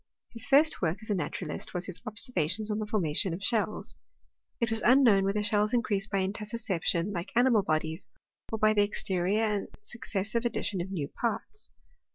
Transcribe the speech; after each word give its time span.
His 0.31 0.47
first 0.47 0.81
work 0.81 0.97
as 1.03 1.11
a 1.11 1.13
naturalist 1.13 1.75
was 1.75 1.85
his 1.85 2.01
observations 2.07 2.71
on 2.71 2.79
the 2.79 2.87
formation 2.87 3.35
of 3.35 3.43
shells. 3.43 3.95
It 4.59 4.71
waa 4.71 4.79
unknown 4.83 5.25
whether 5.25 5.43
shells 5.43 5.75
increase 5.75 6.07
by 6.07 6.25
intussusception^ 6.27 7.13
like 7.13 7.31
animal 7.35 7.61
bodies, 7.61 8.07
or 8.51 8.57
by 8.57 8.73
the 8.73 8.81
exterior 8.81 9.43
and 9.43 9.67
successive 9.83 10.43
addition 10.43 10.81
of 10.81 10.89
new 10.89 11.07
parts. 11.07 11.71